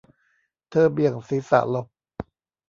[0.69, 1.87] เธอเบี่ยงศีรษะหลบ